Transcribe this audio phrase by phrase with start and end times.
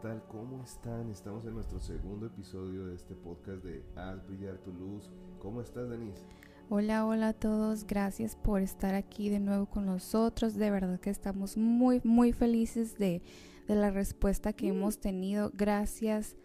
[0.00, 0.22] tal?
[0.28, 1.10] ¿Cómo están?
[1.10, 5.10] Estamos en nuestro segundo episodio de este podcast de Haz brillar tu luz.
[5.40, 6.24] ¿Cómo estás, Denise?
[6.70, 7.84] Hola, hola a todos.
[7.84, 10.54] Gracias por estar aquí de nuevo con nosotros.
[10.54, 13.22] De verdad que estamos muy, muy felices de,
[13.66, 15.50] de la respuesta que hemos tenido.
[15.54, 16.36] Gracias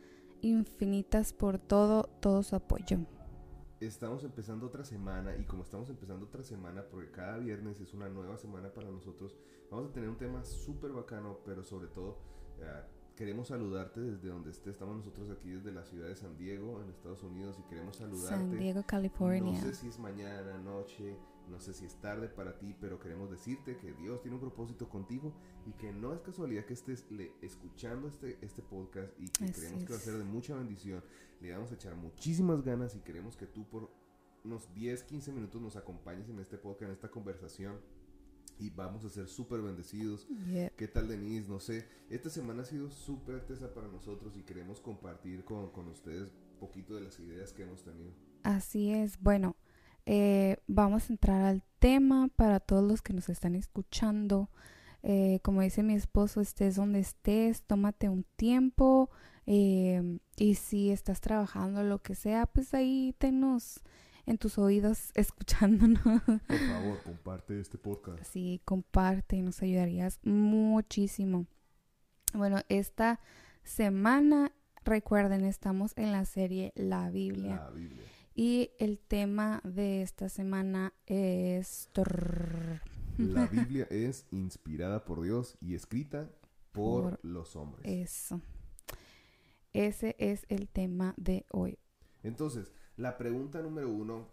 [0.42, 3.06] infinitas por todo, todo su apoyo.
[3.80, 8.10] Estamos empezando otra semana y como estamos empezando otra semana, porque cada viernes es una
[8.10, 9.36] nueva semana para nosotros,
[9.70, 12.18] vamos a tener un tema súper bacano, pero sobre todo
[12.60, 12.82] eh,
[13.16, 14.70] queremos saludarte desde donde esté.
[14.70, 18.30] Estamos nosotros aquí desde la ciudad de San Diego, en Estados Unidos, y queremos saludarte.
[18.30, 19.54] San Diego, California.
[19.54, 21.18] No sé si es mañana, noche,
[21.50, 24.90] no sé si es tarde para ti, pero queremos decirte que Dios tiene un propósito
[24.90, 25.34] contigo
[25.66, 29.54] y que no es casualidad que estés le, escuchando este, este podcast y que Así
[29.54, 31.04] creemos que va a ser de mucha bendición.
[31.42, 33.90] Le vamos a echar muchísimas ganas y queremos que tú por
[34.44, 37.80] unos 10, 15 minutos nos acompañes en este podcast, en esta conversación.
[38.60, 40.28] Y vamos a ser súper bendecidos.
[40.52, 40.70] Yeah.
[40.70, 41.48] ¿Qué tal, Denise?
[41.48, 41.86] No sé.
[42.10, 46.60] Esta semana ha sido súper tesa para nosotros y queremos compartir con, con ustedes un
[46.60, 48.12] poquito de las ideas que hemos tenido.
[48.44, 49.20] Así es.
[49.20, 49.56] Bueno,
[50.06, 54.50] eh, vamos a entrar al tema para todos los que nos están escuchando.
[55.02, 59.10] Eh, como dice mi esposo, estés donde estés, tómate un tiempo
[59.46, 63.82] eh, y si estás trabajando lo que sea, pues ahí tenos
[64.26, 66.02] en tus oídos escuchándonos.
[66.02, 68.24] Por favor, comparte este podcast.
[68.24, 71.48] Sí, comparte y nos ayudarías muchísimo.
[72.34, 73.20] Bueno, esta
[73.64, 74.52] semana,
[74.84, 77.56] recuerden, estamos en la serie La Biblia.
[77.56, 78.04] La Biblia.
[78.36, 81.90] Y el tema de esta semana es...
[83.18, 86.32] La Biblia es inspirada por Dios y escrita
[86.72, 87.86] por, Por- los hombres.
[87.86, 88.42] Eso.
[89.74, 91.78] Ese es el tema de hoy.
[92.24, 94.30] Entonces, la pregunta número uno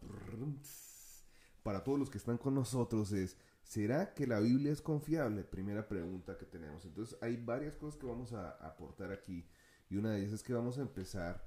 [1.62, 5.44] para todos los que están con nosotros es, ¿será que la Biblia es confiable?
[5.44, 6.84] Primera pregunta que tenemos.
[6.84, 9.46] Entonces, hay varias cosas que vamos a aportar aquí
[9.88, 11.46] y una de ellas es que vamos a empezar,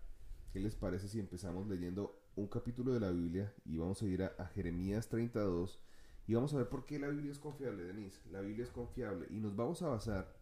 [0.52, 4.24] ¿qué les parece si empezamos leyendo un capítulo de la Biblia y vamos a ir
[4.24, 5.80] a, a Jeremías 32
[6.26, 8.20] y vamos a ver por qué la Biblia es confiable, Denise?
[8.32, 10.36] La Biblia es confiable y nos vamos a basar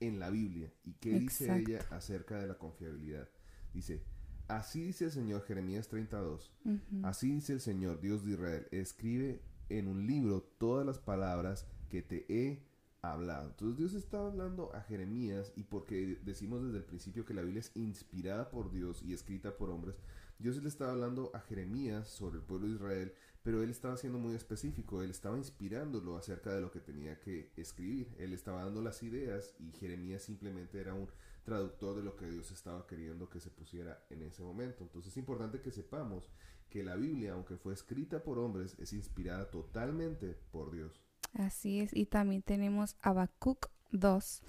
[0.00, 3.28] en la Biblia y qué dice ella acerca de la confiabilidad.
[3.72, 4.04] Dice,
[4.48, 6.52] así dice el Señor Jeremías 32.
[6.64, 6.80] Ujú.
[7.02, 12.02] Así dice el Señor Dios de Israel, escribe en un libro todas las palabras que
[12.02, 12.62] te he
[13.02, 13.48] hablado.
[13.48, 17.60] Entonces Dios está hablando a Jeremías y porque decimos desde el principio que la Biblia
[17.60, 19.96] es inspirada por Dios y escrita por hombres,
[20.38, 24.18] Dios le estaba hablando a Jeremías sobre el pueblo de Israel, pero él estaba siendo
[24.18, 28.82] muy específico, él estaba inspirándolo acerca de lo que tenía que escribir, él estaba dando
[28.82, 31.08] las ideas y Jeremías simplemente era un
[31.46, 34.82] traductor de lo que Dios estaba queriendo que se pusiera en ese momento.
[34.84, 36.28] Entonces es importante que sepamos
[36.68, 41.00] que la Biblia, aunque fue escrita por hombres, es inspirada totalmente por Dios.
[41.32, 41.94] Así es.
[41.96, 44.42] Y también tenemos Habacuc 2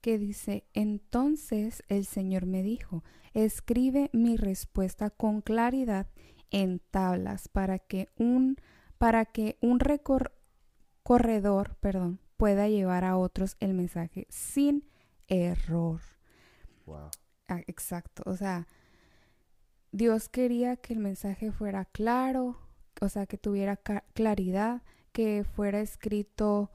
[0.00, 3.02] que dice, entonces el Señor me dijo,
[3.34, 6.06] escribe mi respuesta con claridad
[6.50, 8.56] en tablas para que un
[8.98, 10.32] para que un recor-
[11.02, 14.88] corredor, perdón, pueda llevar a otros el mensaje sin
[15.26, 16.00] error.
[16.86, 17.10] Wow.
[17.48, 18.66] Ah, exacto, o sea,
[19.92, 22.58] Dios quería que el mensaje fuera claro,
[23.00, 23.76] o sea, que tuviera
[24.14, 24.82] claridad,
[25.12, 26.70] que fuera escrito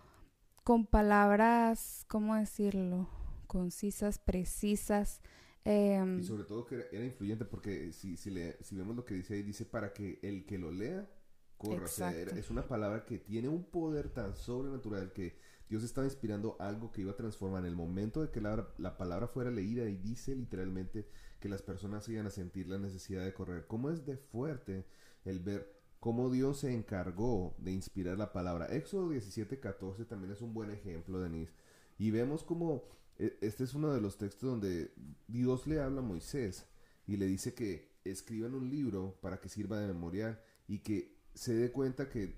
[0.64, 3.10] con palabras, ¿cómo decirlo?
[3.48, 5.22] Concisas, precisas.
[5.66, 9.14] em, Y sobre todo que era, influyente porque si, si, le- si vemos lo que
[9.16, 11.10] dice ahí, dice para que el que lo lea
[11.58, 11.88] corra.
[11.88, 15.38] O sea, es una palabra que tiene un poder tan sobrenatural que
[15.72, 18.98] Dios estaba inspirando algo que iba a transformar en el momento de que la, la
[18.98, 21.08] palabra fuera leída y dice literalmente
[21.40, 23.68] que las personas iban a sentir la necesidad de correr.
[23.68, 24.86] ¿Cómo es de fuerte
[25.24, 28.66] el ver cómo Dios se encargó de inspirar la palabra?
[28.66, 31.54] Éxodo 17, 14 también es un buen ejemplo, Denise.
[31.98, 32.84] Y vemos como
[33.18, 34.92] e- este es uno de los textos donde
[35.30, 36.66] Dios le habla a Moisés
[37.08, 41.16] y le dice que escriba en un libro para que sirva de memorial y que
[41.34, 42.36] se dé cuenta que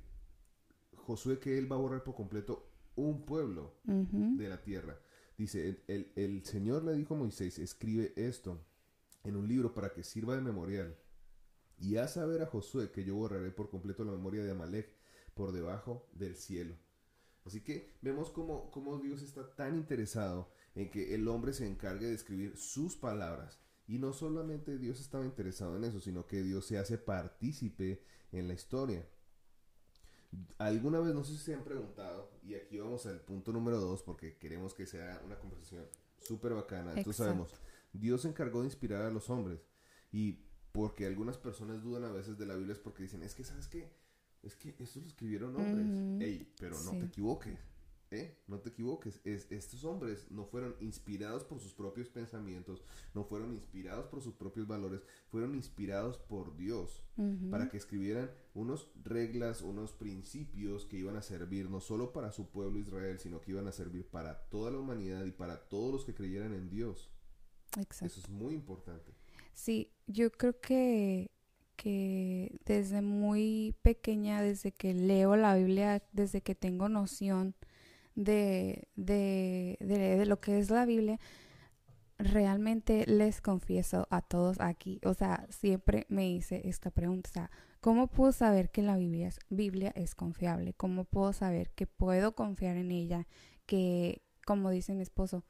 [0.98, 3.74] Josué que él va a borrar por completo un pueblo
[4.38, 5.00] de la tierra.
[5.38, 8.64] Dice, el, el- el Señor le dijo a Moisés, escribe esto
[9.24, 10.96] en un libro para que sirva de memorial.
[11.80, 14.88] Y haz saber a Josué que yo borraré por completo la memoria de Amalek
[15.34, 16.76] por debajo del cielo.
[17.46, 22.06] Así que vemos cómo, cómo Dios está tan interesado en que el hombre se encargue
[22.08, 23.60] de escribir sus palabras.
[23.86, 28.02] Y no solamente Dios estaba interesado en eso, sino que Dios se hace partícipe
[28.32, 29.06] en la historia.
[30.58, 34.04] Alguna vez, no sé si se han preguntado, y aquí vamos al punto número dos,
[34.04, 35.86] porque queremos que sea una conversación
[36.20, 36.92] súper bacana.
[36.92, 37.24] Entonces Exacto.
[37.24, 37.54] sabemos,
[37.94, 39.66] Dios se encargó de inspirar a los hombres.
[40.12, 40.40] Y
[40.72, 43.68] porque algunas personas dudan a veces de la Biblia es porque dicen, es que, ¿sabes
[43.68, 43.92] qué?
[44.42, 46.22] Es que esto lo escribieron hombres.
[46.22, 47.00] Ey, pero no sí.
[47.00, 47.60] te equivoques.
[48.14, 48.38] ¿Eh?
[48.48, 52.84] No te equivoques, es, estos hombres no fueron inspirados por sus propios pensamientos,
[53.14, 57.04] no fueron inspirados por sus propios valores, fueron inspirados por Dios
[57.52, 62.50] para que escribieran unos reglas, unos principios que iban a servir no solo para su
[62.50, 66.06] pueblo Israel, sino que iban a servir para toda la humanidad y para todos los
[66.06, 67.12] que creyeran en Dios.
[67.78, 68.06] Exacto.
[68.06, 69.12] Eso es muy importante.
[69.54, 71.30] Sí, yo creo que
[71.76, 77.56] que desde muy pequeña, desde que leo la Biblia, desde que tengo noción
[78.16, 81.20] de, de, de, lo que es la Biblia,
[82.18, 87.52] realmente les confieso a todos aquí, o sea, siempre me hice esta pregunta, o sea,
[87.82, 90.74] ¿cómo puedo saber que la Biblia es, Biblia es confiable?
[90.74, 93.28] ¿Cómo puedo saber que puedo confiar en ella?
[93.66, 95.44] Que, como dice mi esposo,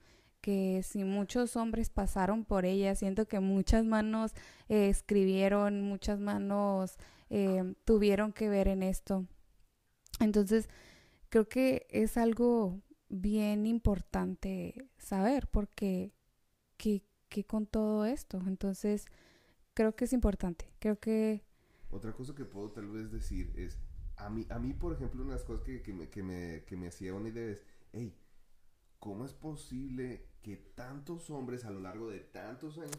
[0.44, 4.34] que si muchos hombres pasaron por ella, siento que muchas manos
[4.68, 6.98] eh, escribieron, muchas manos
[7.30, 9.26] eh, tuvieron que ver en esto.
[10.20, 10.68] Entonces,
[11.34, 16.14] creo que es algo bien importante saber porque
[16.78, 18.40] que, que con todo esto.
[18.46, 19.08] Entonces,
[19.74, 20.72] creo que es importante.
[20.78, 21.44] Creo que...
[21.90, 23.80] Otra cosa que puedo tal vez decir es,
[24.16, 26.66] a mí, a mí por ejemplo, una de las cosas que, que, me, que, me,
[26.66, 27.64] que me hacía una idea es,
[27.94, 28.16] hey,
[29.00, 32.92] ¿cómo es posible que tantos hombres a lo largo de tantos años,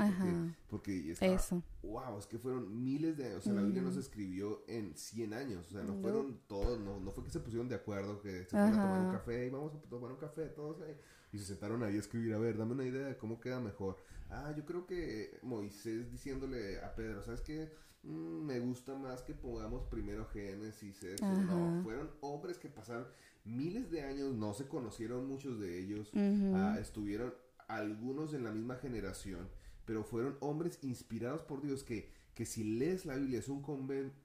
[0.69, 1.63] porque, es Eso.
[1.83, 4.97] wow, es que fueron miles de años, o sea, la Biblia no se escribió en
[4.97, 8.21] 100 años, o sea, no, fueron todos, no, no fue que se pusieron de acuerdo,
[8.21, 10.97] que se fueron a tomar un café y vamos a tomar un café todos ahí,
[11.33, 13.99] y se sentaron ahí a escribir, a ver, dame una idea de cómo queda mejor.
[14.31, 17.71] Ah, yo creo que Moisés diciéndole a Pedro, ¿sabes qué?
[18.05, 21.27] Mm, me gusta más que pongamos primero Génesis, eso.
[21.27, 23.07] No, fueron hombres que pasaron
[23.45, 26.11] miles de años, no se conocieron muchos de ellos,
[26.55, 27.35] ah, estuvieron
[27.69, 29.49] algunos en la misma generación,
[29.85, 33.63] pero fueron hombres inspirados por Dios que, que si lees la Biblia es un,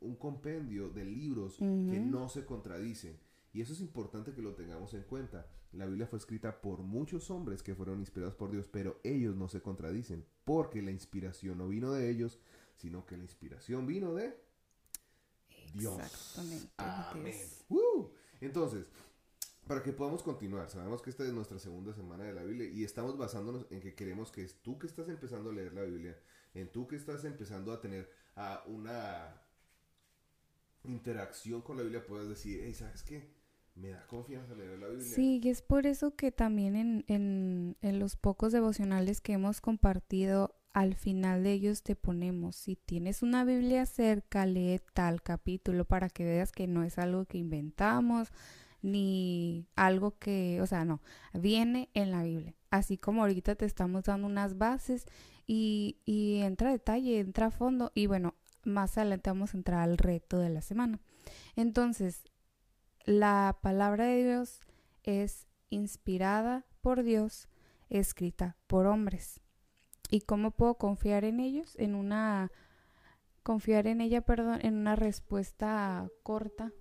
[0.01, 1.66] un compendio de libros que
[2.00, 3.18] no se contradicen.
[3.51, 5.48] Y eso es importante que lo tengamos en cuenta.
[5.71, 9.48] La Biblia fue escrita por muchos hombres que fueron inspirados por Dios, pero ellos no
[9.48, 12.39] se contradicen, porque la inspiración no vino de ellos,
[12.75, 14.36] sino que la inspiración vino de
[15.74, 16.00] Dios.
[16.00, 16.69] Exactamente.
[16.77, 17.36] Amén.
[18.42, 18.88] Entonces,
[19.69, 22.83] para que podamos continuar, sabemos que esta es nuestra segunda semana de la Biblia y
[22.83, 26.18] estamos basándonos en que queremos que es tú que estás empezando a leer la Biblia,
[26.56, 28.10] en tú que estás empezando a tener
[28.66, 29.39] una
[30.86, 33.30] interacción con la Biblia, puedas decir, hey, ¿sabes qué?
[33.75, 35.06] Me da confianza leer la Biblia.
[35.06, 39.62] Sí, y es por eso que también en, en, en los pocos devocionales que hemos
[39.62, 45.86] compartido al final de ellos te ponemos, si tienes una Biblia cerca, lee tal capítulo
[45.86, 48.31] para que veas que no es algo que inventamos
[48.81, 51.01] ni algo que, o sea, no,
[51.33, 52.55] viene en la Biblia.
[52.69, 55.05] Así como ahorita te estamos dando unas bases
[55.47, 59.97] y, y entra detalle, entra a fondo y bueno, más adelante vamos a entrar al
[59.97, 60.99] reto de la semana.
[61.55, 62.23] Entonces,
[63.05, 64.61] la palabra de Dios
[65.03, 67.47] es inspirada por Dios,
[67.89, 69.41] escrita por hombres.
[70.09, 71.75] ¿Y cómo puedo confiar en ellos?
[71.77, 72.51] En una
[73.43, 76.71] confiar en ella, perdón, en una respuesta corta.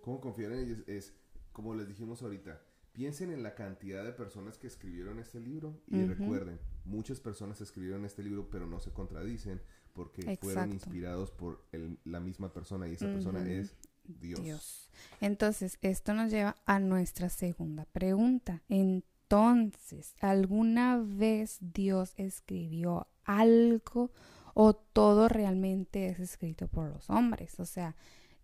[0.00, 0.78] ¿Cómo confiar en ellos?
[0.86, 1.14] Es,
[1.52, 2.60] como les dijimos ahorita,
[2.92, 8.04] piensen en la cantidad de personas que escribieron este libro y recuerden, muchas personas escribieron
[8.04, 9.60] este libro pero no se contradicen
[9.92, 11.64] porque fueron inspirados por
[12.04, 14.42] la misma persona y esa persona es Dios.
[14.42, 14.90] Dios.
[15.20, 18.62] Entonces, esto nos lleva a nuestra segunda pregunta.
[18.68, 24.10] En entonces, ¿alguna vez Dios escribió algo
[24.54, 27.60] o todo realmente es escrito por los hombres?
[27.60, 27.94] O sea,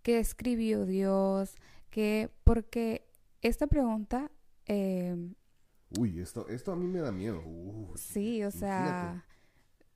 [0.06, 1.56] ¿qué escribió Dios?
[1.90, 2.30] ¿Qué?
[2.44, 3.08] Porque
[3.42, 4.30] esta pregunta...
[4.64, 5.34] Em,
[5.98, 7.42] Uy, esto, esto a mí me da miedo.
[7.96, 9.26] sí, o sea,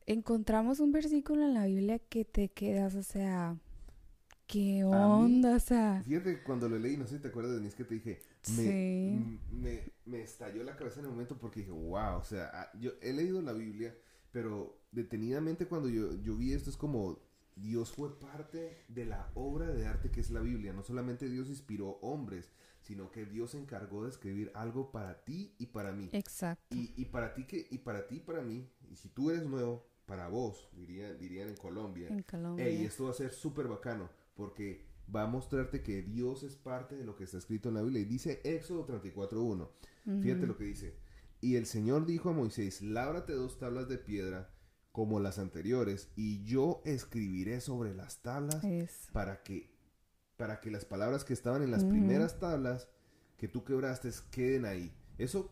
[0.06, 3.56] encontramos un versículo en la Biblia que te quedas, o sea,
[4.48, 5.54] ¿qué onda?
[5.54, 6.02] o sea...
[6.04, 8.18] Fíjate, cuando lo leí, no sé si te acuerdas de mí, es que te dije,
[8.56, 12.70] me, me, me, estalló la cabeza en el momento porque dije, wow, o sea, ah,
[12.80, 13.96] yo he leído la Biblia,
[14.32, 17.29] pero detenidamente cuando yo, yo vi esto es como
[17.60, 20.72] Dios fue parte de la obra de arte que es la Biblia.
[20.72, 22.50] No solamente Dios inspiró hombres,
[22.80, 26.08] sino que Dios se encargó de escribir algo para ti y para mí.
[26.12, 26.74] Exacto.
[26.74, 29.46] Y, y para ti que, y para ti y para mí, y si tú eres
[29.46, 32.08] nuevo, para vos, dirían, dirían en Colombia.
[32.08, 32.68] En Colombia.
[32.68, 36.96] y esto va a ser súper bacano, porque va a mostrarte que Dios es parte
[36.96, 38.02] de lo que está escrito en la Biblia.
[38.02, 39.68] Y dice Éxodo 34.1.
[40.22, 40.96] Fíjate lo que dice.
[41.40, 44.50] Y el Señor dijo a Moisés, lábrate dos tablas de piedra
[44.92, 48.64] como las anteriores, y yo escribiré sobre las tablas
[49.12, 49.70] para que,
[50.36, 52.88] para que las palabras que estaban en las primeras tablas
[53.36, 54.92] que tú quebraste queden ahí.
[55.18, 55.50] Eso,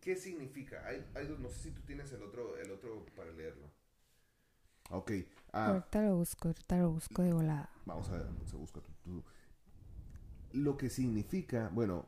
[0.00, 0.84] ¿qué significa?
[0.86, 1.04] Hay,
[1.38, 3.70] no sé si tú tienes el otro, el otro para leerlo.
[4.90, 5.12] Ok.
[5.52, 7.70] Ah, ahorita lo busco, ahorita lo busco de volada.
[7.86, 8.80] Vamos a ver, se busca
[10.52, 12.06] lo que significa, bueno,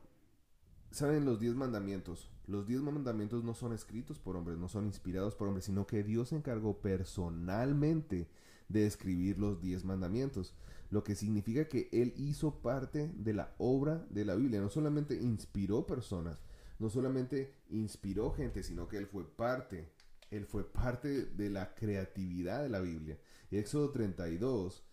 [0.91, 2.31] saben los diez mandamientos.
[2.47, 6.03] Los diez mandamientos no son escritos por hombres, no son inspirados por hombres, sino que
[6.03, 8.27] Dios se encargó personalmente
[8.69, 10.53] de escribir los diez mandamientos.
[10.91, 14.61] Lo que significa que Él hizo parte de la obra de la Biblia.
[14.61, 16.43] No solamente inspiró personas,
[16.77, 19.89] no solamente inspiró gente, sino que Él fue parte.
[20.29, 23.17] Él fue parte de la creatividad de la Biblia.
[23.51, 24.83] Éxodo 32,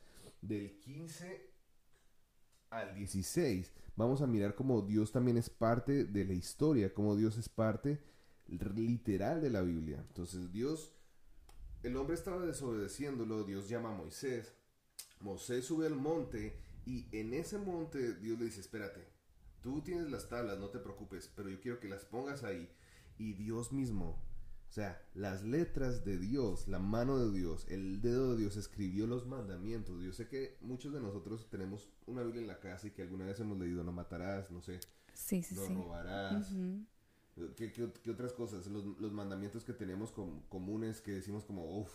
[0.40, 1.51] del 15
[2.72, 7.36] al 16, vamos a mirar cómo Dios también es parte de la historia, cómo Dios
[7.36, 8.02] es parte
[8.48, 10.02] literal de la Biblia.
[10.08, 10.92] Entonces Dios,
[11.82, 14.54] el hombre estaba desobedeciéndolo, Dios llama a Moisés,
[15.20, 19.06] Moisés sube al monte y en ese monte Dios le dice, espérate,
[19.60, 22.68] tú tienes las tablas, no te preocupes, pero yo quiero que las pongas ahí.
[23.18, 24.18] Y Dios mismo
[24.72, 29.06] o sea, las letras de Dios, la mano de Dios, el dedo de Dios escribió
[29.06, 30.02] los mandamientos.
[30.02, 33.26] Yo sé que muchos de nosotros tenemos una Biblia en la casa y que alguna
[33.26, 34.80] vez hemos leído no matarás, no sé,
[35.12, 36.54] sí, sí, no robarás.
[37.54, 38.66] ¿Qué, otras cosas?
[38.66, 40.10] Los, mandamientos que tenemos
[40.48, 41.92] comunes que decimos como, uff,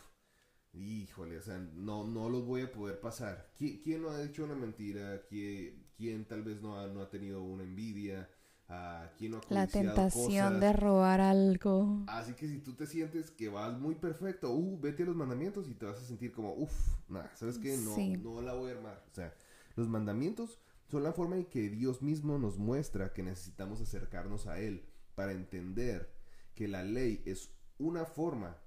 [0.73, 3.53] híjole, o sea, no, no los voy a poder pasar.
[3.57, 5.23] ¿Quién, no ha hecho una mentira?
[5.27, 8.29] ¿Quién, quién tal vez no ha, no ha tenido una envidia?
[8.69, 12.03] La tentación de robar algo.
[12.07, 15.69] Así que si tú te sientes que vas muy perfecto, uh, vete a los mandamientos
[15.69, 16.73] y te vas a sentir como, uff,
[17.07, 17.77] nada, ¿sabes qué?
[17.77, 17.95] No,
[18.35, 19.03] no la voy a armar.
[19.09, 19.33] O sea,
[19.75, 20.59] los mandamientos
[20.89, 25.31] son la forma en que Dios mismo nos muestra que necesitamos acercarnos a Él para
[25.31, 26.13] entender
[26.55, 28.57] que la ley es una forma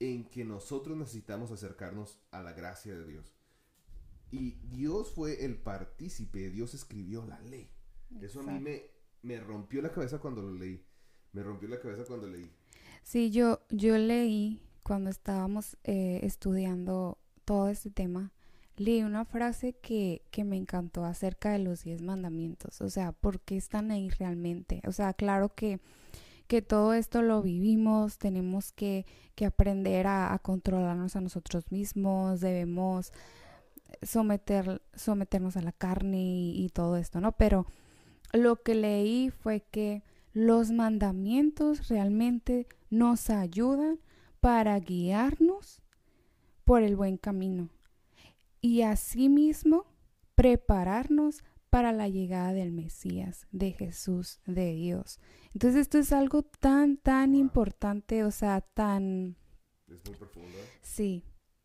[0.00, 3.34] en que nosotros necesitamos acercarnos a la gracia de Dios.
[4.30, 7.70] Y Dios fue el partícipe, Dios escribió la ley.
[8.20, 8.90] Eso a mí me,
[9.22, 10.84] me rompió la cabeza cuando lo leí.
[11.32, 12.50] Me rompió la cabeza cuando leí.
[13.02, 18.32] Sí, yo, yo leí cuando estábamos eh, estudiando todo este tema,
[18.76, 22.80] leí una frase que, que me encantó acerca de los diez mandamientos.
[22.80, 24.82] O sea, ¿por qué están ahí realmente?
[24.86, 25.80] O sea, claro que,
[26.46, 33.12] que todo esto lo vivimos, tenemos que, que aprender a, controlarnos a nosotros mismos, debemos
[34.02, 37.32] someter, someternos a la carne y, y todo esto, ¿no?
[37.32, 37.66] Pero
[38.32, 43.98] lo que leí fue que los mandamientos realmente nos ayudan
[44.40, 45.82] para guiarnos
[46.64, 47.68] por el buen camino
[48.60, 49.86] y asimismo
[50.34, 55.20] prepararnos para la llegada del Mesías, de Jesús, de Dios.
[55.52, 59.36] Entonces esto es algo tan, tan importante, o sea, tan...
[59.88, 60.48] Es muy profundo.
[60.82, 61.24] Sí,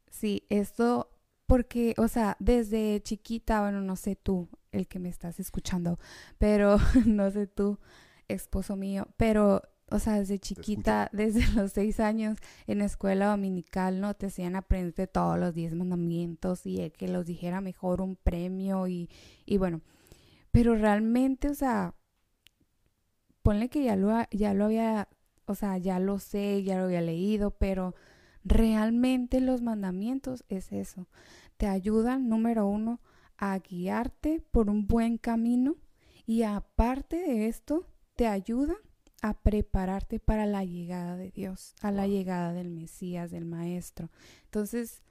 [0.09, 1.09] sí, esto
[1.47, 5.99] porque, o sea, desde chiquita, bueno, no sé tú, el que me estás escuchando,
[6.37, 7.79] pero no sé tú,
[8.27, 14.13] esposo mío, pero, o sea, desde chiquita, desde los seis años, en escuela dominical, ¿no?
[14.13, 19.09] Te hacían aprender todos los diez mandamientos y que los dijera mejor un premio y,
[19.45, 19.81] y bueno,
[20.51, 21.95] pero realmente, o sea,
[23.41, 25.07] ponle que ya lo, ya lo había,
[25.45, 27.93] o sea, ya lo sé, ya lo había leído, pero
[28.43, 31.07] realmente los mandamientos es eso.
[31.57, 33.01] Te ayudan, número uno,
[33.37, 35.75] a guiarte por un buen camino
[36.25, 38.75] y aparte de esto, te ayuda
[39.21, 44.09] a prepararte para la llegada de Dios, a la llegada del Mesías, del Maestro.
[44.45, 45.01] Entonces,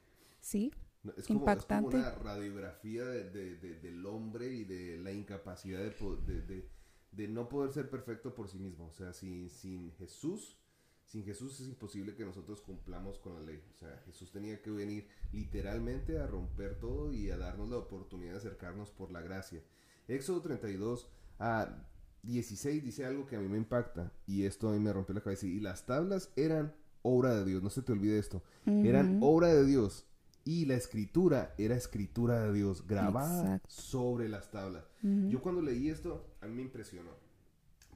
[0.41, 0.73] sí,
[1.17, 1.97] es como, impactante.
[1.99, 6.69] Es como una radiografía de, del hombre y de la incapacidad de,
[7.13, 8.87] de, no poder ser perfecto por sí mismo.
[8.87, 10.59] O sea, sin, sin Jesús
[11.07, 13.63] sin Jesús es imposible que nosotros cumplamos con la ley.
[13.75, 18.33] O sea, Jesús tenía que venir literalmente a romper todo y a darnos la oportunidad
[18.33, 19.63] de acercarnos por la gracia.
[20.09, 21.09] Éxodo 32
[21.39, 21.87] a
[22.23, 25.23] 16 dice algo que a mí me impacta y esto a mí me rompió la
[25.23, 25.47] cabeza.
[25.47, 28.43] Y las tablas eran obra de Dios, no se te olvide esto.
[28.67, 30.07] Eran obra de Dios
[30.45, 34.85] y la escritura era escritura de Dios grabada sobre las tablas.
[35.03, 37.11] Yo cuando leí esto, a mí me impresionó.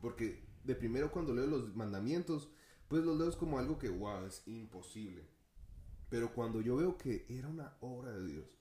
[0.00, 2.50] Porque de primero cuando leo los mandamientos,
[2.88, 5.22] pues los leo como algo que, wow, es imposible.
[6.08, 8.58] Pero cuando yo veo que era una obra de Dios,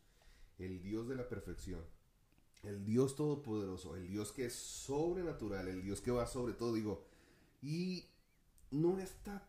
[0.60, 1.82] el Dios de la perfección,
[2.64, 7.06] el Dios todopoderoso, el Dios que es sobrenatural, el Dios que va sobre todo, digo,
[7.62, 8.06] y
[8.72, 9.48] no está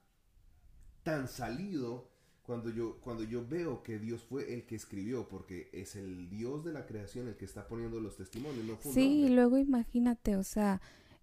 [1.03, 2.09] tan salido
[2.43, 6.65] cuando yo, cuando yo veo que Dios fue el que escribió, porque es el Dios
[6.65, 8.65] de la creación el que está poniendo los testimonios.
[8.65, 10.81] No sí, luego imagínate, o sea,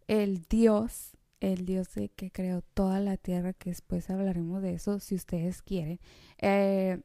[0.07, 5.15] el Dios el Dios que creó toda la tierra, que después hablaremos de eso si
[5.15, 6.00] ustedes quieren,
[6.39, 7.01] eh,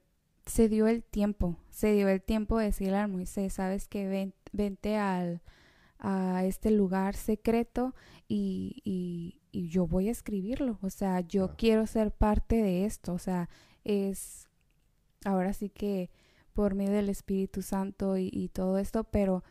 [0.47, 4.97] se dio el tiempo, se dio el tiempo de decirle a Moisés, sabes que vente
[4.97, 5.43] al,
[5.99, 7.95] a este lugar secreto
[8.29, 13.13] y, y, y, yo voy a escribirlo, o sea, yo quiero ser parte de esto,
[13.13, 13.49] o sea,
[13.85, 14.49] es
[15.25, 16.11] ahora sí que
[16.53, 19.45] por medio del Espíritu Santo y, y todo esto, pero,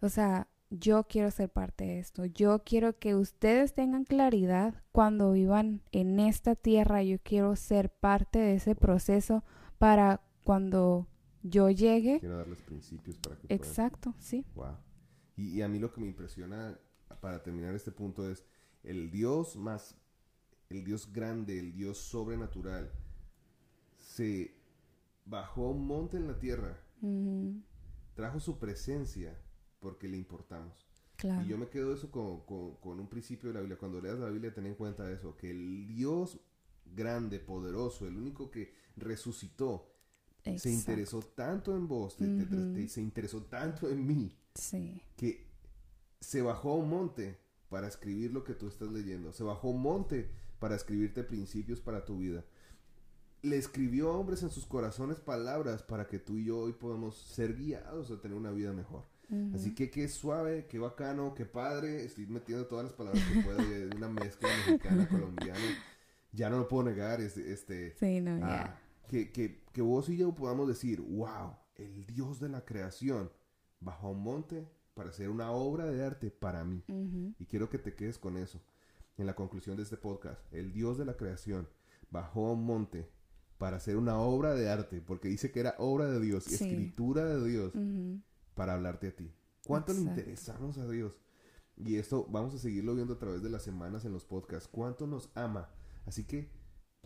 [0.00, 2.24] o sea, yo quiero ser parte de esto.
[2.24, 7.02] Yo quiero que ustedes tengan claridad cuando vivan en esta tierra.
[7.02, 9.44] Yo quiero ser parte de ese proceso
[9.78, 11.08] para cuando
[11.42, 12.20] yo llegue.
[12.20, 14.46] Quiero darles principios para que Exacto, sí.
[14.54, 14.76] Wow.
[15.36, 16.78] Y, y, a mí lo que me impresiona
[17.20, 18.44] para terminar este punto es
[18.82, 19.96] el Dios más,
[20.70, 22.90] el Dios grande, el Dios sobrenatural,
[23.98, 24.54] se
[25.24, 26.78] bajó a un monte en la tierra,
[28.14, 29.38] trajo su presencia
[29.82, 30.86] porque le importamos.
[31.44, 33.78] Y yo me quedo eso con, con, un principio de la Biblia.
[33.78, 36.40] Cuando leas la Biblia, ten en cuenta eso, que el Dios
[36.84, 39.88] grande, poderoso, el único que resucitó,
[40.56, 44.36] se interesó tanto en vos, se interesó tanto en mí,
[45.16, 45.46] que
[46.20, 49.32] se bajó a un monte para escribir lo que tú estás leyendo.
[49.32, 52.44] Se bajó a un monte para escribirte principios para tu vida.
[53.42, 57.16] Le escribió a hombres en sus corazones palabras para que tú y yo hoy podamos
[57.16, 59.04] ser guiados a tener una vida mejor.
[59.54, 62.04] Así que qué suave, qué bacano, qué padre.
[62.04, 65.60] Estoy metiendo todas las palabras que puedo de una mezcla mexicana, colombiana.
[66.32, 67.20] Ya no lo puedo negar.
[67.20, 72.06] Este, este sí, no, ah, que, que, que vos y yo podamos decir, wow, el
[72.06, 73.30] Dios de la creación
[73.80, 76.84] bajó a un monte para hacer una obra de arte para mí.
[77.38, 78.60] Y quiero que te quedes con eso.
[79.16, 81.68] En la conclusión de este podcast, el Dios de la creación
[82.10, 83.08] bajó a un monte
[83.58, 87.48] para hacer una obra de arte, porque dice que era obra de Dios, escritura de
[87.48, 87.72] Dios
[88.54, 89.32] para hablarte a ti.
[89.66, 91.12] ¿Cuánto le interesamos a Dios?
[91.76, 94.68] Y esto vamos a seguirlo viendo a través de las semanas en los podcasts.
[94.68, 95.70] ¿Cuánto nos ama?
[96.06, 96.50] Así que,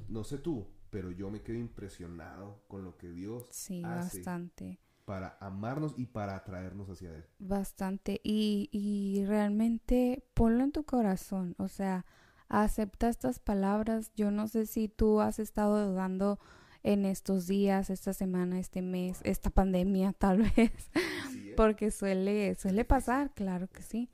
[0.09, 4.81] no sé tú, pero yo me quedo impresionado con lo que Dios sí, bastante.
[5.05, 7.25] para amarnos y para atraernos hacia Él.
[7.39, 8.21] Bastante.
[8.25, 11.55] Y, y realmente ponlo en tu corazón.
[11.59, 12.07] O sea,
[12.49, 14.13] acepta estas palabras.
[14.17, 16.39] Yo no sé si tú has estado dudando
[16.87, 21.53] en estos días, esta semana, este mes, esta pandemia tal vez, ¿eh?
[21.57, 24.09] porque suele, suele pasar, claro que sí.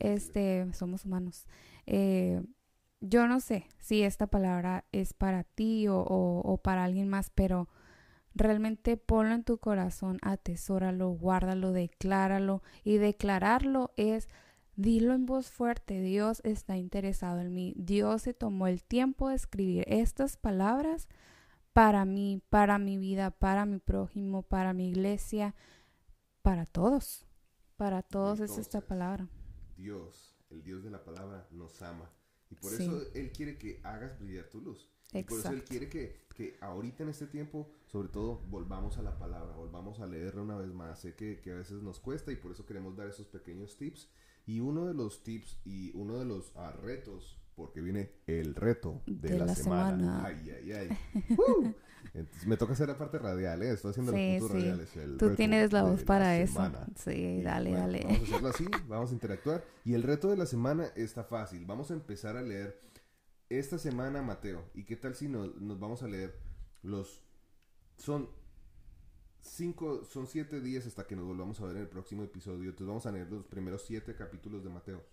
[0.00, 1.46] Este, somos humanos.
[1.86, 2.42] Eh,
[3.00, 7.68] yo no sé si esta palabra es para ti o, o, para alguien más, pero
[8.34, 12.60] realmente ponlo en tu corazón, atesóralo, guárdalo, decláralo.
[12.82, 14.28] Y declararlo es,
[14.74, 17.72] dilo en voz fuerte, Dios está interesado en mí.
[17.76, 21.06] Dios se tomó el tiempo de escribir estas palabras
[21.76, 25.54] para mí, para mi vida, para mi prójimo, para mi iglesia,
[26.40, 27.26] para todos.
[27.76, 29.28] Para todos es esta palabra.
[29.76, 32.10] Dios, el Dios de la palabra, nos ama.
[32.48, 34.88] Y por eso Él quiere que hagas brillar tu luz.
[35.12, 39.02] Y por eso Él quiere que, que, ahorita en este tiempo, sobre todo, volvamos a
[39.02, 41.00] la palabra, volvamos a leerla una vez más.
[41.00, 44.08] Sé que, que a veces nos cuesta y por eso queremos dar esos pequeños tips.
[44.46, 49.02] Y uno de los tips y uno de los ah, retos porque viene el reto
[49.06, 50.24] de, la, semana.
[50.24, 50.88] Ay, ay, ay.
[52.14, 53.70] Entonces, me toca hacer la parte radial, ¿eh?
[53.70, 55.18] Estoy haciendo los puntos radiales.
[55.18, 56.60] Tú tienes la voz para eso.
[56.96, 58.00] Sí, dale, dale.
[58.04, 59.64] Vamos a hacerlo así, vamos a interactuar.
[59.84, 61.64] Y el reto de la semana está fácil.
[61.66, 62.80] Vamos a empezar a leer
[63.48, 64.64] esta semana Mateo.
[64.74, 66.38] ¿Y qué tal si nos, nos vamos a leer
[66.82, 67.22] los...
[67.96, 68.28] Son
[69.46, 72.70] cinco, son siete días hasta que nos volvamos a ver en el próximo episodio.
[72.70, 75.04] Entonces vamos a leer los primeros siete capítulos de Mateo.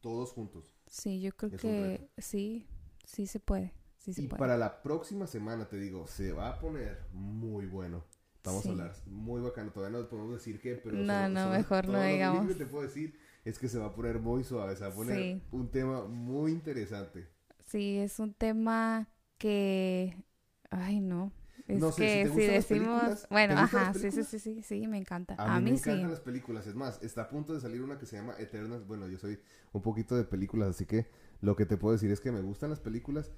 [0.00, 0.72] Todos juntos.
[0.86, 2.66] Sí, yo creo que sí,
[3.04, 3.74] sí se puede.
[3.98, 8.04] Sí se y para la próxima semana, te digo, se va a poner muy bueno.
[8.44, 9.72] Vamos a hablar muy bacano.
[9.72, 10.98] Todavía no podemos decir qué, pero...
[10.98, 12.42] No, no, mejor no digamos.
[12.42, 14.76] Lo que te puedo decir es que se va a poner muy suave.
[14.76, 17.26] Se va a poner un tema muy interesante.
[17.64, 20.22] Sí, es un tema que...
[20.70, 21.32] Ay, no.
[21.66, 25.34] Es no sé, que si, decimos, bueno, ajá, sí, sí, sí, sí, sí, me encanta.
[25.38, 28.04] A, mí, me encantan las películas, es más, está a punto de salir una que
[28.04, 29.40] se llama Eternas, bueno, yo soy
[29.72, 31.06] un poquito de películas, así que
[31.40, 33.32] lo que te puedo decir es que me gustan las películas.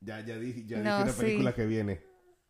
[0.00, 2.02] Ya, ya dije, ya dije una película que viene.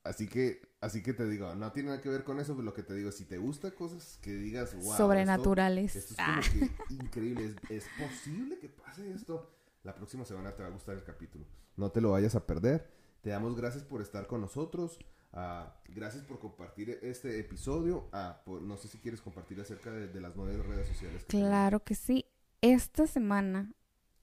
[0.02, 2.74] Así que, así que te digo, no tiene nada que ver con eso, pero lo
[2.74, 4.96] que te digo, si te gusta cosas que digas, wow.
[4.96, 5.96] Sobrenaturales.
[5.96, 6.42] Esto, es como ah.
[6.88, 9.50] que increíble, es posible que pase esto.
[9.82, 11.46] La próxima semana te va a gustar el capítulo.
[11.76, 12.90] No te lo vayas a perder.
[13.24, 14.98] Te damos gracias por estar con nosotros.
[15.32, 18.10] Ah, gracias por compartir este episodio.
[18.12, 21.24] Ah, no sé si quieres compartir acerca de, las nueve redes sociales.
[21.26, 22.26] claro que sí.
[22.60, 23.72] Esta semana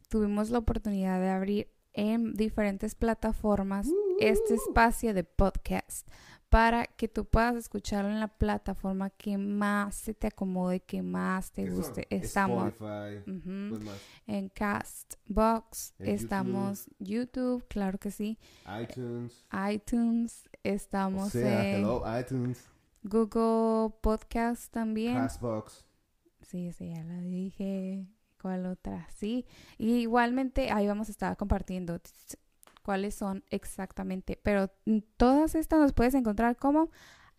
[0.07, 3.87] tuvimos la oportunidad de abrir en diferentes plataformas
[4.19, 6.07] este espacio de podcast
[6.51, 11.49] para que tú puedas escucharlo en la plataforma que más se te acomode, que más
[11.53, 12.07] te guste.
[12.09, 12.73] Estamos
[14.27, 17.65] en Castbox, estamos YouTube.
[17.69, 18.37] claro que sí.
[18.83, 19.47] iTunes.
[19.71, 21.85] iTunes, estamos en
[22.19, 22.67] iTunes.
[23.01, 25.15] Google Podcast también.
[25.15, 25.87] Castbox.
[26.41, 28.05] Sí, sí, ya la dije.
[28.41, 29.07] ¿Cuál otra?
[29.15, 29.45] Sí.
[29.77, 32.01] Y igualmente ahí vamos a estar compartiendo
[32.81, 34.39] cuáles son exactamente.
[34.41, 34.71] Pero
[35.17, 36.89] todas estas nos puedes encontrar como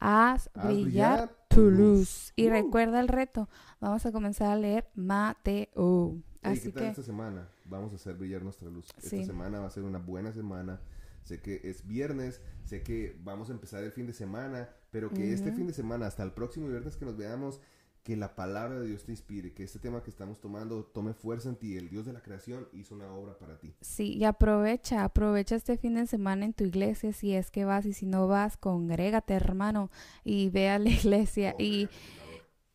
[0.04, 2.32] Haz, brillar, tu luz.
[2.34, 3.48] Y recuerda el reto.
[3.80, 6.16] Vamos a comenzar a leer Mateo.
[6.42, 7.48] Hey, Así ¿qué tal que esta semana?
[7.66, 8.88] Vamos a hacer brillar nuestra luz.
[8.98, 9.20] Sí.
[9.20, 10.80] Esta semana va a ser una buena semana.
[11.22, 15.32] Sé que es viernes, sé que vamos a empezar el fin de semana, pero que
[15.32, 17.60] este fin de semana, hasta el próximo viernes que nos veamos,
[18.02, 21.48] que la palabra de Dios te inspire, que este tema que estamos tomando tome fuerza
[21.48, 21.76] en ti.
[21.76, 23.74] El Dios de la creación hizo una obra para ti.
[23.80, 27.86] sí, y aprovecha, aprovecha este fin de semana en tu iglesia si es que vas
[27.86, 29.90] y si no vas, congrégate, hermano,
[30.24, 31.88] y ve a la iglesia y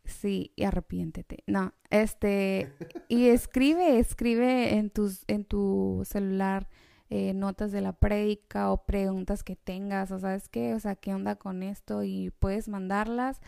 [0.05, 1.43] sí, y arrepiéntete.
[1.45, 2.71] No, este
[3.09, 6.69] y escribe, escribe en tus en tu celular
[7.09, 11.13] eh, notas de la prédica o preguntas que tengas, o sabes qué, o sea, qué
[11.13, 13.41] onda con esto y puedes mandarlas.